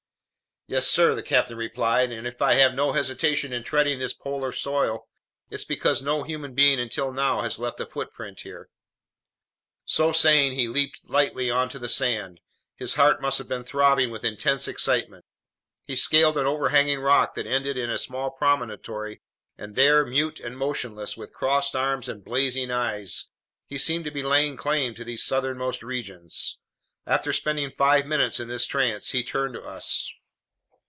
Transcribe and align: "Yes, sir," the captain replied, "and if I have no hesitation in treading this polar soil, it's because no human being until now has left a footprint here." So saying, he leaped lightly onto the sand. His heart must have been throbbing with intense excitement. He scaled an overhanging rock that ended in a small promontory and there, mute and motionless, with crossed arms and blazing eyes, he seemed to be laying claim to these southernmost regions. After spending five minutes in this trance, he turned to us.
"Yes, 0.67 0.87
sir," 0.87 1.13
the 1.15 1.23
captain 1.23 1.57
replied, 1.57 2.13
"and 2.13 2.25
if 2.25 2.41
I 2.41 2.53
have 2.53 2.73
no 2.73 2.93
hesitation 2.93 3.51
in 3.51 3.61
treading 3.63 3.99
this 3.99 4.13
polar 4.13 4.53
soil, 4.53 5.09
it's 5.49 5.65
because 5.65 6.01
no 6.01 6.23
human 6.23 6.53
being 6.55 6.79
until 6.79 7.11
now 7.11 7.41
has 7.41 7.59
left 7.59 7.81
a 7.81 7.85
footprint 7.85 8.39
here." 8.41 8.69
So 9.83 10.13
saying, 10.13 10.53
he 10.53 10.69
leaped 10.69 11.09
lightly 11.09 11.51
onto 11.51 11.77
the 11.77 11.89
sand. 11.89 12.39
His 12.77 12.93
heart 12.93 13.21
must 13.21 13.37
have 13.39 13.49
been 13.49 13.65
throbbing 13.65 14.11
with 14.11 14.23
intense 14.23 14.65
excitement. 14.65 15.25
He 15.87 15.97
scaled 15.97 16.37
an 16.37 16.45
overhanging 16.47 17.01
rock 17.01 17.35
that 17.35 17.45
ended 17.47 17.75
in 17.77 17.89
a 17.89 17.97
small 17.97 18.29
promontory 18.31 19.21
and 19.57 19.75
there, 19.75 20.05
mute 20.05 20.39
and 20.39 20.57
motionless, 20.57 21.17
with 21.17 21.33
crossed 21.33 21.75
arms 21.75 22.07
and 22.07 22.23
blazing 22.23 22.71
eyes, 22.71 23.27
he 23.67 23.77
seemed 23.77 24.05
to 24.05 24.11
be 24.11 24.23
laying 24.23 24.55
claim 24.55 24.95
to 24.95 25.03
these 25.03 25.25
southernmost 25.25 25.83
regions. 25.83 26.59
After 27.05 27.33
spending 27.33 27.71
five 27.77 28.05
minutes 28.05 28.39
in 28.39 28.47
this 28.47 28.65
trance, 28.65 29.09
he 29.09 29.21
turned 29.21 29.55
to 29.55 29.61
us. 29.61 30.13